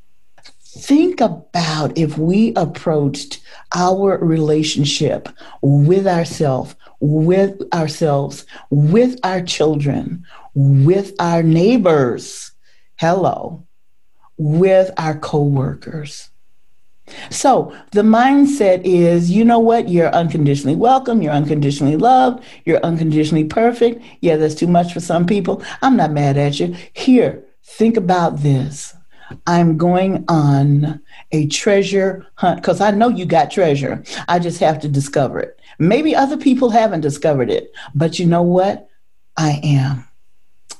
Think 0.78 1.20
about 1.20 1.98
if 1.98 2.18
we 2.18 2.54
approached 2.56 3.42
our 3.76 4.18
relationship 4.20 5.28
with 5.62 6.08
ourselves, 6.08 6.76
with 7.02 7.62
ourselves, 7.74 8.46
with 8.70 9.20
our 9.24 9.42
children, 9.42 10.26
with 10.54 11.14
our 11.20 11.44
neighbors, 11.44 12.54
hello, 12.96 13.68
with 14.38 14.92
our 14.98 15.18
coworkers. 15.18 16.30
So 17.30 17.76
the 17.92 18.04
mindset 18.04 18.82
is, 18.86 19.30
you 19.30 19.44
know 19.44 19.60
what? 19.60 19.90
You're 19.90 20.16
unconditionally 20.16 20.78
welcome. 20.78 21.22
You're 21.22 21.34
unconditionally 21.34 21.98
loved. 21.98 22.46
You're 22.64 22.80
unconditionally 22.80 23.44
perfect. 23.44 24.02
Yeah, 24.22 24.38
that's 24.38 24.56
too 24.56 24.68
much 24.68 24.94
for 24.94 25.02
some 25.02 25.26
people. 25.26 25.62
I'm 25.82 25.98
not 25.98 26.14
mad 26.14 26.38
at 26.38 26.62
you. 26.62 26.78
Here, 26.94 27.44
think 27.62 27.98
about 27.98 28.38
this. 28.38 28.96
I'm 29.48 29.78
going 29.78 30.26
on 30.28 31.02
a 31.32 31.48
treasure 31.48 32.28
hunt 32.36 32.62
because 32.62 32.82
I 32.82 32.92
know 32.92 33.10
you 33.10 33.26
got 33.26 33.52
treasure. 33.52 34.04
I 34.28 34.40
just 34.40 34.60
have 34.60 34.80
to 34.82 34.88
discover 34.88 35.40
it. 35.40 35.60
Maybe 35.80 36.16
other 36.16 36.38
people 36.38 36.70
haven't 36.70 37.02
discovered 37.02 37.50
it, 37.50 37.72
but 37.96 38.20
you 38.20 38.26
know 38.26 38.44
what? 38.44 38.90
I 39.38 39.60
am. 39.64 40.08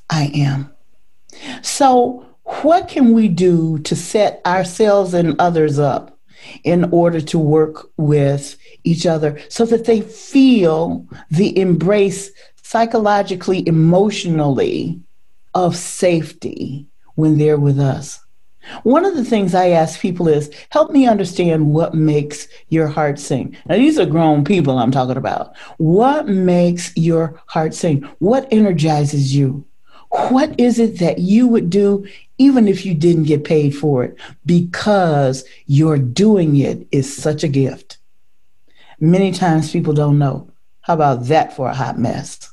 I 0.10 0.32
am. 0.36 0.72
So, 1.62 2.26
what 2.62 2.88
can 2.88 3.14
we 3.14 3.28
do 3.28 3.80
to 3.80 3.96
set 3.96 4.42
ourselves 4.46 5.14
and 5.14 5.40
others 5.40 5.80
up 5.80 6.20
in 6.64 6.86
order 6.92 7.22
to 7.22 7.40
work 7.40 7.90
with 7.98 8.58
each 8.84 9.06
other 9.06 9.40
so 9.48 9.66
that 9.66 9.86
they 9.86 10.02
feel 10.02 11.08
the 11.30 11.58
embrace 11.58 12.30
psychologically, 12.62 13.66
emotionally 13.68 15.00
of 15.54 15.76
safety 15.76 16.88
when 17.16 17.38
they're 17.38 17.60
with 17.60 17.80
us? 17.80 18.20
One 18.84 19.06
of 19.06 19.16
the 19.16 19.26
things 19.26 19.56
I 19.56 19.70
ask 19.70 20.00
people 20.00 20.28
is 20.28 20.52
help 20.70 20.92
me 20.92 21.08
understand 21.08 21.74
what 21.74 21.94
makes 21.94 22.48
your 22.70 22.88
heart 22.88 23.20
sing. 23.20 23.58
Now, 23.66 23.76
these 23.76 24.00
are 24.00 24.06
grown 24.06 24.44
people 24.44 24.78
I'm 24.78 24.92
talking 24.92 25.18
about. 25.18 25.56
What 25.78 26.28
makes 26.28 26.96
your 26.96 27.42
heart 27.48 27.74
sing? 27.74 28.02
What 28.20 28.48
energizes 28.52 29.36
you? 29.36 29.66
What 30.30 30.60
is 30.60 30.78
it 30.78 31.00
that 31.00 31.20
you 31.20 31.48
would 31.48 31.70
do 31.70 32.06
even 32.38 32.68
if 32.68 32.86
you 32.86 32.94
didn't 32.94 33.24
get 33.24 33.46
paid 33.46 33.76
for 33.76 34.04
it 34.04 34.18
because 34.46 35.46
your 35.68 35.98
doing 35.98 36.58
it 36.58 36.86
is 36.92 37.16
such 37.16 37.44
a 37.44 37.48
gift? 37.48 37.98
Many 39.00 39.32
times 39.32 39.72
people 39.72 39.94
don't 39.94 40.20
know. 40.20 40.52
How 40.82 40.94
about 40.96 41.26
that 41.26 41.56
for 41.56 41.70
a 41.70 41.74
hot 41.74 41.98
mess? 41.98 42.52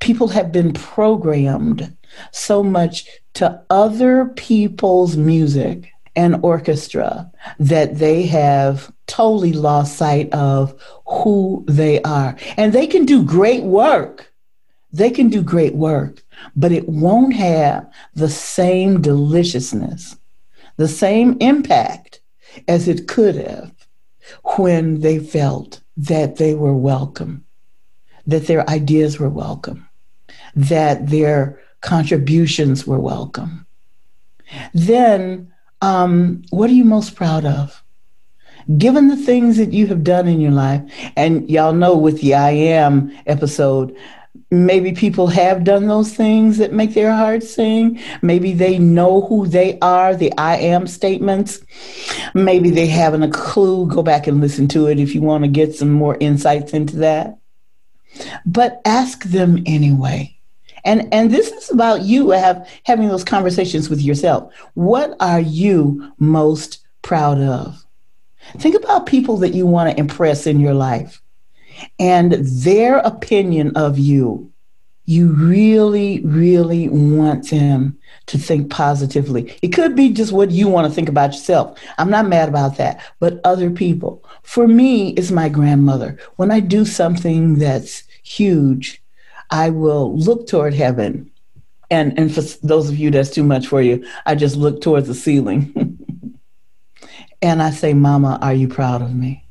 People 0.00 0.28
have 0.28 0.50
been 0.52 0.72
programmed 0.72 1.96
so 2.32 2.62
much 2.62 3.06
to 3.34 3.62
other 3.70 4.26
people's 4.36 5.16
music 5.16 5.90
and 6.16 6.42
orchestra 6.42 7.30
that 7.58 7.98
they 7.98 8.22
have 8.26 8.92
totally 9.06 9.52
lost 9.52 9.96
sight 9.96 10.32
of 10.32 10.80
who 11.06 11.64
they 11.68 12.02
are. 12.02 12.36
And 12.56 12.72
they 12.72 12.86
can 12.86 13.04
do 13.04 13.24
great 13.24 13.62
work. 13.62 14.32
They 14.92 15.10
can 15.10 15.28
do 15.28 15.42
great 15.42 15.74
work, 15.74 16.22
but 16.56 16.72
it 16.72 16.88
won't 16.88 17.34
have 17.34 17.88
the 18.14 18.28
same 18.28 19.00
deliciousness, 19.00 20.16
the 20.76 20.88
same 20.88 21.36
impact 21.40 22.20
as 22.66 22.88
it 22.88 23.06
could 23.06 23.36
have 23.36 23.72
when 24.56 25.00
they 25.00 25.18
felt 25.20 25.80
that 25.96 26.36
they 26.36 26.54
were 26.54 26.74
welcome, 26.74 27.44
that 28.26 28.46
their 28.48 28.68
ideas 28.68 29.20
were 29.20 29.28
welcome, 29.28 29.88
that 30.56 31.08
their 31.08 31.60
contributions 31.80 32.86
were 32.86 32.98
welcome. 32.98 33.66
Then, 34.74 35.52
um, 35.80 36.42
what 36.50 36.70
are 36.70 36.74
you 36.74 36.84
most 36.84 37.14
proud 37.14 37.44
of? 37.44 37.82
Given 38.76 39.08
the 39.08 39.16
things 39.16 39.56
that 39.56 39.72
you 39.72 39.86
have 39.88 40.04
done 40.04 40.28
in 40.28 40.40
your 40.40 40.50
life, 40.52 40.82
and 41.16 41.48
y'all 41.50 41.72
know 41.72 41.96
with 41.96 42.20
the 42.20 42.34
I 42.34 42.50
am 42.50 43.16
episode, 43.26 43.96
maybe 44.50 44.92
people 44.92 45.28
have 45.28 45.64
done 45.64 45.86
those 45.86 46.14
things 46.14 46.58
that 46.58 46.72
make 46.72 46.94
their 46.94 47.12
heart 47.12 47.42
sing. 47.42 48.00
Maybe 48.22 48.52
they 48.52 48.78
know 48.78 49.22
who 49.22 49.46
they 49.46 49.78
are, 49.80 50.14
the 50.14 50.32
I 50.36 50.56
am 50.56 50.86
statements. 50.86 51.60
Maybe 52.34 52.70
they 52.70 52.86
haven't 52.86 53.22
a 53.22 53.30
clue. 53.30 53.86
Go 53.86 54.02
back 54.02 54.26
and 54.26 54.40
listen 54.40 54.68
to 54.68 54.86
it 54.88 55.00
if 55.00 55.14
you 55.14 55.22
want 55.22 55.44
to 55.44 55.48
get 55.48 55.74
some 55.74 55.90
more 55.90 56.16
insights 56.20 56.72
into 56.72 56.96
that. 56.96 57.38
But 58.44 58.80
ask 58.84 59.24
them 59.24 59.62
anyway. 59.66 60.39
And 60.84 61.12
and 61.12 61.30
this 61.30 61.50
is 61.50 61.70
about 61.70 62.02
you 62.02 62.30
have 62.30 62.68
having 62.84 63.08
those 63.08 63.24
conversations 63.24 63.90
with 63.90 64.00
yourself. 64.00 64.52
What 64.74 65.16
are 65.20 65.40
you 65.40 66.12
most 66.18 66.78
proud 67.02 67.38
of? 67.38 67.84
Think 68.58 68.74
about 68.74 69.06
people 69.06 69.36
that 69.38 69.54
you 69.54 69.66
want 69.66 69.90
to 69.90 69.98
impress 69.98 70.46
in 70.46 70.60
your 70.60 70.74
life 70.74 71.20
and 71.98 72.32
their 72.32 72.98
opinion 72.98 73.76
of 73.76 73.98
you. 73.98 74.52
You 75.06 75.32
really, 75.32 76.20
really 76.20 76.88
want 76.88 77.50
them 77.50 77.98
to 78.26 78.38
think 78.38 78.70
positively. 78.70 79.56
It 79.60 79.68
could 79.68 79.96
be 79.96 80.10
just 80.10 80.32
what 80.32 80.52
you 80.52 80.68
want 80.68 80.86
to 80.86 80.94
think 80.94 81.08
about 81.08 81.32
yourself. 81.32 81.78
I'm 81.98 82.10
not 82.10 82.28
mad 82.28 82.48
about 82.48 82.76
that, 82.76 83.02
but 83.18 83.40
other 83.42 83.70
people. 83.70 84.24
For 84.42 84.68
me, 84.68 85.10
it's 85.10 85.32
my 85.32 85.48
grandmother. 85.48 86.18
When 86.36 86.50
I 86.52 86.60
do 86.60 86.84
something 86.84 87.58
that's 87.58 88.04
huge, 88.22 88.99
I 89.50 89.70
will 89.70 90.16
look 90.16 90.46
toward 90.46 90.74
heaven. 90.74 91.30
And, 91.90 92.16
and 92.18 92.32
for 92.32 92.42
those 92.64 92.88
of 92.88 92.96
you 92.96 93.10
that's 93.10 93.30
too 93.30 93.42
much 93.42 93.66
for 93.66 93.82
you, 93.82 94.06
I 94.26 94.34
just 94.36 94.56
look 94.56 94.80
towards 94.80 95.08
the 95.08 95.14
ceiling. 95.14 95.98
and 97.42 97.62
I 97.62 97.70
say, 97.70 97.94
Mama, 97.94 98.38
are 98.40 98.54
you 98.54 98.68
proud 98.68 99.02
of 99.02 99.14
me? 99.14 99.44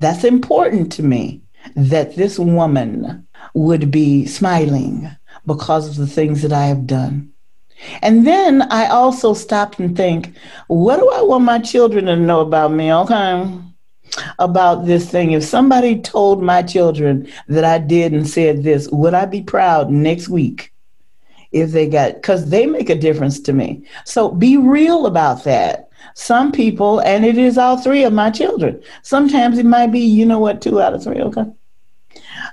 That's 0.00 0.24
important 0.24 0.92
to 0.92 1.02
me 1.02 1.42
that 1.74 2.16
this 2.16 2.38
woman 2.38 3.26
would 3.54 3.90
be 3.90 4.26
smiling 4.26 5.10
because 5.46 5.88
of 5.88 5.96
the 5.96 6.06
things 6.06 6.42
that 6.42 6.52
I 6.52 6.66
have 6.66 6.86
done. 6.86 7.32
And 8.02 8.26
then 8.26 8.62
I 8.70 8.88
also 8.88 9.32
stopped 9.34 9.78
and 9.78 9.96
think, 9.96 10.34
what 10.66 10.98
do 10.98 11.10
I 11.10 11.22
want 11.22 11.44
my 11.44 11.58
children 11.58 12.06
to 12.06 12.16
know 12.16 12.40
about 12.40 12.72
me? 12.72 12.92
Okay 12.92 13.62
about 14.38 14.86
this 14.86 15.10
thing. 15.10 15.32
If 15.32 15.44
somebody 15.44 16.00
told 16.00 16.42
my 16.42 16.62
children 16.62 17.28
that 17.48 17.64
I 17.64 17.78
did 17.78 18.12
and 18.12 18.28
said 18.28 18.62
this, 18.62 18.88
would 18.90 19.14
I 19.14 19.26
be 19.26 19.42
proud 19.42 19.90
next 19.90 20.28
week 20.28 20.72
if 21.52 21.70
they 21.72 21.88
got, 21.88 22.14
because 22.14 22.50
they 22.50 22.66
make 22.66 22.90
a 22.90 22.94
difference 22.94 23.40
to 23.40 23.52
me. 23.52 23.86
So 24.04 24.30
be 24.30 24.56
real 24.56 25.06
about 25.06 25.44
that. 25.44 25.88
Some 26.14 26.52
people, 26.52 27.00
and 27.00 27.24
it 27.24 27.38
is 27.38 27.58
all 27.58 27.78
three 27.78 28.04
of 28.04 28.12
my 28.12 28.30
children. 28.30 28.82
Sometimes 29.02 29.58
it 29.58 29.66
might 29.66 29.88
be, 29.88 30.00
you 30.00 30.26
know 30.26 30.38
what, 30.38 30.60
two 30.60 30.80
out 30.80 30.94
of 30.94 31.02
three, 31.02 31.20
okay? 31.20 31.44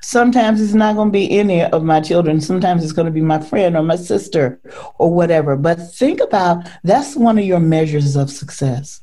Sometimes 0.02 0.62
it's 0.62 0.74
not 0.74 0.96
going 0.96 1.10
to 1.10 1.14
be 1.14 1.32
any 1.38 1.64
of 1.64 1.84
my 1.84 2.02
children. 2.02 2.42
Sometimes 2.42 2.84
it's 2.84 2.94
going 2.94 3.06
to 3.06 3.12
be 3.12 3.22
my 3.22 3.40
friend 3.40 3.78
or 3.78 3.84
my 3.84 3.96
sister 3.96 4.60
or 4.98 5.14
whatever. 5.14 5.56
But 5.56 5.76
think 5.94 6.20
about 6.20 6.68
that's 6.84 7.16
one 7.16 7.38
of 7.38 7.46
your 7.46 7.60
measures 7.60 8.16
of 8.16 8.30
success. 8.30 9.03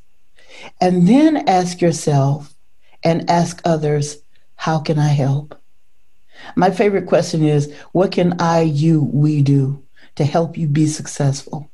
And 0.79 1.07
then 1.07 1.47
ask 1.47 1.81
yourself 1.81 2.53
and 3.03 3.29
ask 3.29 3.61
others, 3.65 4.17
how 4.55 4.79
can 4.79 4.99
I 4.99 5.09
help? 5.09 5.59
My 6.55 6.71
favorite 6.71 7.07
question 7.07 7.43
is, 7.43 7.73
what 7.91 8.11
can 8.11 8.39
I, 8.39 8.61
you, 8.61 9.03
we 9.03 9.41
do 9.41 9.83
to 10.15 10.25
help 10.25 10.57
you 10.57 10.67
be 10.67 10.87
successful? 10.87 11.71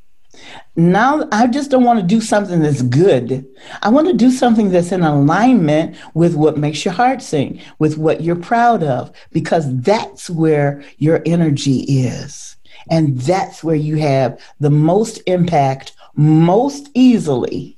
Now, 0.75 1.27
I 1.31 1.48
just 1.48 1.72
don't 1.72 1.84
want 1.84 2.00
to 2.00 2.05
do 2.05 2.22
something 2.22 2.62
that's 2.62 2.84
good. 2.84 3.48
I 3.81 3.89
want 3.89 4.07
to 4.07 4.13
do 4.13 4.29
something 4.29 4.69
that's 4.69 4.91
in 4.91 5.01
alignment 5.01 5.98
with 6.13 6.36
what 6.36 6.57
makes 6.57 6.86
your 6.86 6.93
heart 6.93 7.22
sing, 7.22 7.60
with 7.79 7.98
what 7.98 8.22
you're 8.22 8.36
proud 8.36 8.84
of, 8.84 9.12
because 9.31 9.65
that's 9.81 10.29
where 10.29 10.84
your 10.98 11.24
energy 11.25 11.79
is. 11.79 12.55
And 12.91 13.17
that's 13.22 13.63
where 13.63 13.75
you 13.75 13.98
have 13.98 14.39
the 14.60 14.69
most 14.69 15.22
impact 15.25 15.93
most 16.15 16.89
easily 16.93 17.76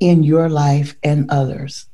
in 0.00 0.22
your 0.22 0.48
life 0.48 0.96
and 1.02 1.30
others. 1.30 1.86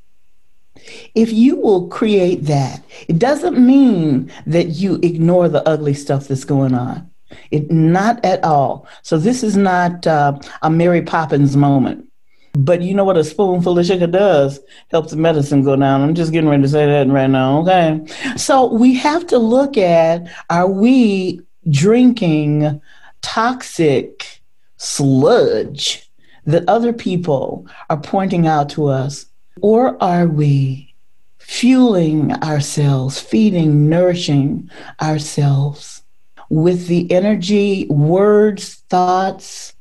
If 1.14 1.32
you 1.32 1.56
will 1.56 1.88
create 1.88 2.44
that, 2.44 2.82
it 3.08 3.18
doesn't 3.18 3.58
mean 3.58 4.32
that 4.46 4.68
you 4.68 4.98
ignore 5.02 5.48
the 5.48 5.66
ugly 5.68 5.94
stuff 5.94 6.28
that's 6.28 6.44
going 6.44 6.74
on. 6.74 7.10
It 7.50 7.70
not 7.70 8.24
at 8.24 8.42
all. 8.44 8.86
So 9.02 9.18
this 9.18 9.42
is 9.42 9.56
not 9.56 10.06
uh, 10.06 10.38
a 10.62 10.70
Mary 10.70 11.02
Poppins 11.02 11.56
moment. 11.56 12.08
But 12.54 12.82
you 12.82 12.92
know 12.92 13.04
what 13.04 13.16
a 13.16 13.24
spoonful 13.24 13.78
of 13.78 13.86
sugar 13.86 14.06
does? 14.06 14.60
Helps 14.90 15.12
the 15.12 15.16
medicine 15.16 15.62
go 15.62 15.74
down. 15.74 16.02
I'm 16.02 16.14
just 16.14 16.32
getting 16.32 16.50
ready 16.50 16.62
to 16.62 16.68
say 16.68 16.84
that 16.84 17.08
right 17.08 17.30
now. 17.30 17.60
Okay. 17.60 18.06
So 18.36 18.70
we 18.72 18.94
have 18.94 19.26
to 19.28 19.38
look 19.38 19.78
at 19.78 20.30
are 20.50 20.68
we 20.68 21.40
drinking 21.70 22.80
toxic 23.22 24.42
sludge 24.76 26.01
that 26.44 26.68
other 26.68 26.92
people 26.92 27.66
are 27.88 28.00
pointing 28.00 28.46
out 28.46 28.68
to 28.70 28.88
us? 28.88 29.26
Or 29.60 30.02
are 30.02 30.26
we 30.26 30.94
fueling 31.38 32.32
ourselves, 32.42 33.20
feeding, 33.20 33.88
nourishing 33.88 34.70
ourselves 35.00 36.02
with 36.48 36.86
the 36.86 37.10
energy, 37.10 37.86
words, 37.88 38.74
thoughts 38.88 39.74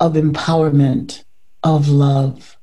of 0.00 0.14
empowerment, 0.14 1.24
of 1.62 1.88
love? 1.88 2.57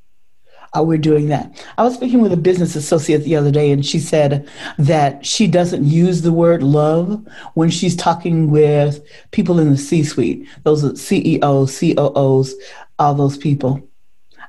Oh, 0.75 0.81
are 0.81 0.83
we 0.83 0.97
doing 0.97 1.29
that? 1.29 1.65
I 1.77 1.83
was 1.83 1.93
speaking 1.93 2.21
with 2.21 2.33
a 2.33 2.37
business 2.37 2.75
associate 2.75 3.19
the 3.19 3.37
other 3.37 3.49
day, 3.49 3.71
and 3.71 3.85
she 3.85 3.97
said 3.97 4.47
that 4.77 5.25
she 5.25 5.47
doesn't 5.47 5.85
use 5.85 6.21
the 6.21 6.33
word 6.33 6.61
love 6.61 7.25
when 7.53 7.69
she's 7.69 7.95
talking 7.95 8.51
with 8.51 9.01
people 9.31 9.57
in 9.57 9.71
the 9.71 9.77
C 9.77 10.03
suite, 10.03 10.45
those 10.63 10.83
are 10.83 10.93
CEOs, 10.95 11.79
COOs, 11.79 12.55
all 12.99 13.13
those 13.13 13.37
people. 13.37 13.87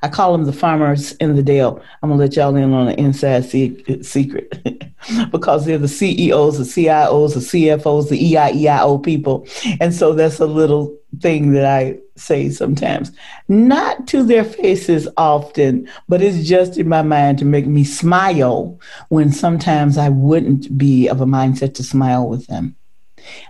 I 0.03 0.09
call 0.09 0.33
them 0.33 0.43
the 0.43 0.53
farmers 0.53 1.13
in 1.13 1.35
the 1.35 1.41
Dale. 1.41 1.81
I'm 2.03 2.09
gonna 2.09 2.21
let 2.21 2.35
y'all 2.35 2.55
in 2.55 2.73
on 2.73 2.89
an 2.89 2.99
inside 2.99 3.45
secret 3.45 4.63
because 5.31 5.65
they're 5.65 5.77
the 5.77 5.87
CEOs, 5.87 6.57
the 6.57 6.65
CIOs, 6.65 7.33
the 7.33 7.39
CFOs, 7.39 8.09
the 8.09 8.33
EIEIO 8.33 9.01
people, 9.01 9.47
and 9.79 9.93
so 9.93 10.13
that's 10.13 10.39
a 10.39 10.45
little 10.45 10.97
thing 11.19 11.51
that 11.53 11.65
I 11.65 11.99
say 12.15 12.49
sometimes. 12.49 13.11
Not 13.47 14.07
to 14.07 14.23
their 14.23 14.43
faces 14.43 15.07
often, 15.17 15.89
but 16.07 16.21
it's 16.21 16.47
just 16.47 16.77
in 16.77 16.87
my 16.87 17.01
mind 17.01 17.39
to 17.39 17.45
make 17.45 17.67
me 17.67 17.83
smile 17.83 18.79
when 19.09 19.31
sometimes 19.31 19.97
I 19.97 20.09
wouldn't 20.09 20.77
be 20.77 21.07
of 21.07 21.21
a 21.21 21.25
mindset 21.25 21.73
to 21.75 21.83
smile 21.83 22.27
with 22.27 22.47
them. 22.47 22.75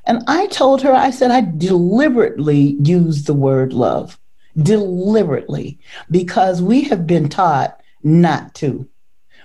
And 0.06 0.24
I 0.28 0.48
told 0.48 0.82
her, 0.82 0.94
I 0.94 1.12
said, 1.12 1.32
I 1.32 1.42
deliberately 1.42 2.78
use 2.82 3.24
the 3.24 3.34
word 3.34 3.74
love 3.74 4.20
deliberately 4.62 5.80
because 6.10 6.62
we 6.62 6.82
have 6.84 7.06
been 7.06 7.30
taught 7.30 7.80
not 8.04 8.54
to. 8.56 8.88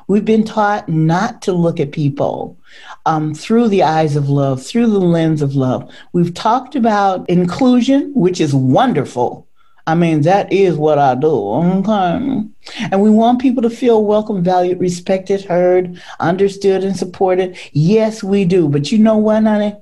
We've 0.09 0.25
been 0.25 0.45
taught 0.45 0.89
not 0.89 1.43
to 1.43 1.53
look 1.53 1.81
at 1.81 1.93
people 1.93 2.59
um, 3.07 3.35
through 3.35 3.69
the 3.69 3.83
eyes 3.83 4.17
of 4.17 4.29
love, 4.29 4.65
through 4.65 4.89
the 4.89 5.01
lens 5.01 5.43
of 5.43 5.55
love. 5.55 5.91
We've 6.13 6.35
talked 6.35 6.75
about 6.75 7.29
inclusion, 7.29 8.13
which 8.15 8.41
is 8.41 8.55
wonderful. 8.55 9.47
I 9.87 9.95
mean, 9.97 10.23
that 10.23 10.53
is 10.53 10.77
what 10.77 10.99
I 10.99 11.17
do. 11.17 11.29
Okay. 11.29 12.45
And 12.93 13.03
we 13.03 13.11
want 13.11 13.41
people 13.41 13.63
to 13.63 13.71
feel 13.71 14.05
welcome, 14.05 14.43
valued, 14.45 14.79
respected, 14.79 15.45
heard, 15.45 16.01
understood, 16.21 16.85
and 16.85 16.97
supported. 16.97 17.59
Yes, 17.73 18.23
we 18.23 18.45
do. 18.45 18.69
But 18.69 18.93
you 18.93 18.99
know 18.99 19.17
what, 19.17 19.43
honey? 19.43 19.75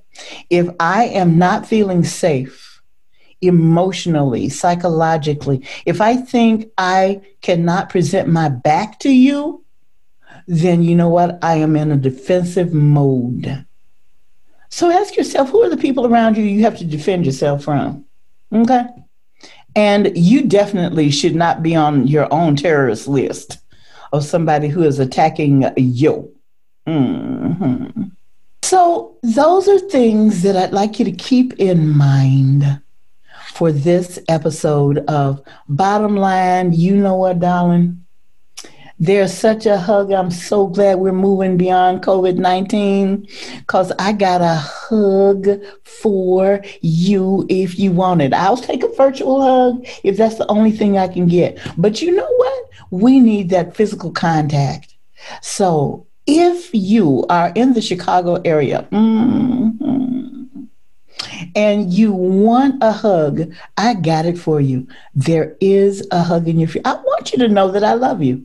If 0.48 0.68
I 0.80 1.04
am 1.04 1.38
not 1.38 1.66
feeling 1.66 2.04
safe, 2.04 2.80
emotionally, 3.42 4.48
psychologically, 4.48 5.66
if 5.86 6.00
I 6.00 6.16
think 6.16 6.70
I 6.78 7.20
cannot 7.42 7.90
present 7.90 8.28
my 8.28 8.48
back 8.48 9.00
to 9.00 9.10
you, 9.10 9.64
then 10.47 10.82
you 10.82 10.95
know 10.95 11.08
what? 11.08 11.38
I 11.43 11.56
am 11.56 11.76
in 11.76 11.93
a 11.93 11.97
defensive 11.97 12.73
mode. 12.73 13.64
So 14.69 14.91
ask 14.91 15.17
yourself 15.17 15.50
who 15.50 15.62
are 15.62 15.69
the 15.69 15.76
people 15.76 16.06
around 16.06 16.36
you 16.36 16.45
you 16.45 16.62
have 16.62 16.78
to 16.78 16.84
defend 16.84 17.26
yourself 17.26 17.64
from? 17.64 18.04
Okay. 18.52 18.84
And 19.76 20.17
you 20.17 20.47
definitely 20.47 21.10
should 21.10 21.34
not 21.34 21.62
be 21.62 21.75
on 21.75 22.06
your 22.06 22.32
own 22.32 22.56
terrorist 22.56 23.06
list 23.06 23.58
of 24.12 24.25
somebody 24.25 24.69
who 24.69 24.82
is 24.82 24.99
attacking 24.99 25.64
you. 25.76 26.34
Mm-hmm. 26.86 28.04
So, 28.62 29.17
those 29.23 29.69
are 29.69 29.78
things 29.78 30.43
that 30.43 30.56
I'd 30.56 30.73
like 30.73 30.99
you 30.99 31.04
to 31.04 31.12
keep 31.12 31.54
in 31.54 31.88
mind 31.88 32.80
for 33.52 33.73
this 33.73 34.19
episode 34.28 34.99
of 35.08 35.43
Bottom 35.69 36.17
Line. 36.17 36.73
You 36.73 36.97
know 36.97 37.17
what, 37.17 37.41
darling? 37.41 38.04
There's 39.02 39.32
such 39.32 39.65
a 39.65 39.78
hug. 39.78 40.13
I'm 40.13 40.30
so 40.30 40.67
glad 40.67 40.99
we're 40.99 41.13
moving 41.13 41.56
beyond 41.56 42.02
COVID 42.02 42.36
19 42.36 43.26
because 43.60 43.93
I 43.99 44.13
got 44.13 44.43
a 44.43 44.56
hug 44.56 45.49
for 45.84 46.63
you 46.82 47.47
if 47.49 47.78
you 47.78 47.93
want 47.93 48.21
it. 48.21 48.34
I'll 48.34 48.58
take 48.58 48.82
a 48.82 48.89
virtual 48.89 49.41
hug 49.41 49.86
if 50.04 50.19
that's 50.19 50.36
the 50.36 50.47
only 50.50 50.71
thing 50.71 50.99
I 50.99 51.08
can 51.08 51.26
get. 51.26 51.58
But 51.78 52.02
you 52.02 52.15
know 52.15 52.28
what? 52.36 52.71
We 52.91 53.21
need 53.21 53.49
that 53.50 53.75
physical 53.75 54.13
contact. 54.13 54.95
So 55.41 56.06
if 56.26 56.69
you 56.75 57.25
are 57.30 57.52
in 57.54 57.73
the 57.73 57.80
Chicago 57.80 58.34
area, 58.45 58.86
mm-hmm, 58.93 60.65
and 61.54 61.91
you 61.91 62.13
want 62.13 62.82
a 62.82 62.93
hug, 62.93 63.50
I 63.78 63.95
got 63.95 64.26
it 64.26 64.39
for 64.39 64.60
you. 64.60 64.86
There 65.15 65.56
is 65.58 66.06
a 66.10 66.23
hug 66.23 66.49
in 66.49 66.58
your 66.58 66.69
future. 66.69 66.86
I 66.86 66.95
want 66.97 67.32
you 67.32 67.39
to 67.39 67.49
know 67.49 67.71
that 67.71 67.82
I 67.82 67.95
love 67.95 68.23
you. 68.23 68.45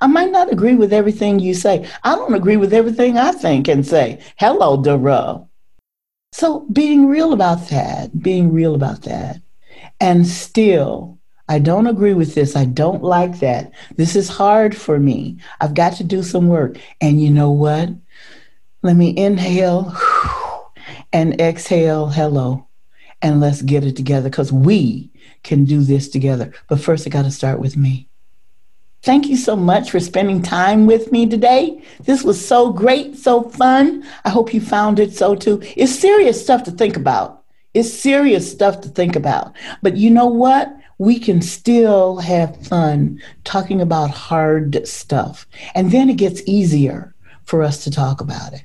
I 0.00 0.06
might 0.06 0.30
not 0.30 0.52
agree 0.52 0.74
with 0.74 0.92
everything 0.92 1.38
you 1.38 1.54
say. 1.54 1.88
I 2.02 2.14
don't 2.14 2.34
agree 2.34 2.56
with 2.56 2.72
everything 2.72 3.18
I 3.18 3.32
think 3.32 3.68
and 3.68 3.86
say. 3.86 4.20
Hello, 4.36 4.82
Dara. 4.82 5.46
So 6.32 6.60
being 6.72 7.06
real 7.06 7.32
about 7.32 7.68
that, 7.68 8.22
being 8.22 8.52
real 8.52 8.74
about 8.74 9.02
that, 9.02 9.40
and 10.00 10.26
still, 10.26 11.18
I 11.48 11.58
don't 11.58 11.86
agree 11.86 12.14
with 12.14 12.34
this. 12.34 12.56
I 12.56 12.64
don't 12.64 13.02
like 13.02 13.40
that. 13.40 13.72
This 13.96 14.16
is 14.16 14.28
hard 14.28 14.76
for 14.76 14.98
me. 14.98 15.38
I've 15.60 15.74
got 15.74 15.94
to 15.94 16.04
do 16.04 16.22
some 16.22 16.48
work. 16.48 16.78
And 17.00 17.20
you 17.20 17.30
know 17.30 17.50
what? 17.50 17.90
Let 18.82 18.96
me 18.96 19.16
inhale. 19.16 19.94
And 21.14 21.40
exhale, 21.40 22.08
hello, 22.08 22.66
and 23.20 23.38
let's 23.38 23.60
get 23.60 23.84
it 23.84 23.96
together 23.96 24.30
because 24.30 24.50
we 24.50 25.10
can 25.42 25.66
do 25.66 25.82
this 25.82 26.08
together. 26.08 26.52
But 26.68 26.80
first, 26.80 27.06
I 27.06 27.10
got 27.10 27.22
to 27.22 27.30
start 27.30 27.60
with 27.60 27.76
me. 27.76 28.08
Thank 29.02 29.28
you 29.28 29.36
so 29.36 29.56
much 29.56 29.90
for 29.90 29.98
spending 29.98 30.42
time 30.42 30.86
with 30.86 31.10
me 31.10 31.26
today. 31.26 31.82
This 32.04 32.22
was 32.22 32.44
so 32.44 32.72
great, 32.72 33.16
so 33.16 33.42
fun. 33.42 34.04
I 34.24 34.30
hope 34.30 34.54
you 34.54 34.60
found 34.60 35.00
it 35.00 35.12
so 35.12 35.34
too. 35.34 35.60
It's 35.76 35.92
serious 35.92 36.40
stuff 36.40 36.62
to 36.64 36.70
think 36.70 36.96
about. 36.96 37.42
It's 37.74 37.92
serious 37.92 38.50
stuff 38.50 38.80
to 38.82 38.88
think 38.88 39.16
about. 39.16 39.54
But 39.82 39.96
you 39.96 40.10
know 40.10 40.26
what? 40.26 40.72
We 40.98 41.18
can 41.18 41.42
still 41.42 42.18
have 42.18 42.64
fun 42.66 43.20
talking 43.42 43.80
about 43.80 44.10
hard 44.10 44.86
stuff. 44.86 45.46
And 45.74 45.90
then 45.90 46.08
it 46.08 46.16
gets 46.16 46.42
easier 46.46 47.12
for 47.42 47.62
us 47.62 47.82
to 47.84 47.90
talk 47.90 48.20
about 48.20 48.52
it. 48.52 48.64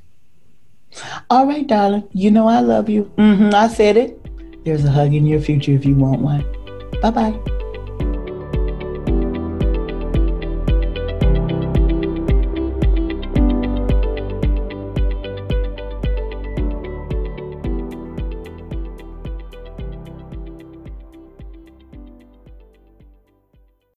All 1.32 1.48
right, 1.48 1.66
darling. 1.66 2.08
You 2.14 2.30
know 2.30 2.48
I 2.48 2.60
love 2.60 2.90
you. 2.90 3.12
Mm-hmm, 3.18 3.56
I 3.56 3.68
said 3.70 3.98
it. 3.98 4.20
There's 4.66 4.86
a 4.86 4.92
hug 4.92 5.14
in 5.14 5.26
your 5.26 5.42
future 5.42 5.72
if 5.72 5.84
you 5.86 5.96
want 5.96 6.22
one. 6.22 6.46
Bye 7.02 7.12
bye. 7.12 7.67